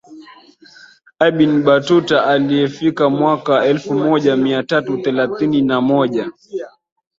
Ibn 1.27 1.61
Batuta 1.63 2.25
aliyefika 2.25 3.09
mwaka 3.09 3.65
elfu 3.65 3.93
moja 3.93 4.35
mia 4.37 4.63
tatu 4.63 4.97
thelathini 4.97 5.61
na 5.61 5.81
moja 5.81 6.31